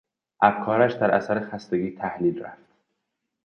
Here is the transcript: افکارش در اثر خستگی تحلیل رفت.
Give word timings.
افکارش 0.41 0.93
در 0.93 1.11
اثر 1.11 1.49
خستگی 1.49 1.91
تحلیل 1.91 2.43
رفت. 2.43 2.75